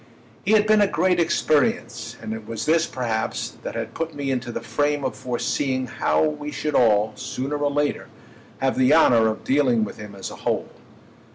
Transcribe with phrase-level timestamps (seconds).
[0.43, 4.31] He had been a great experience, and it was this perhaps that had put me
[4.31, 8.07] into the frame of foreseeing how we should all, sooner or later,
[8.57, 10.69] have the honour of dealing with him as a whole.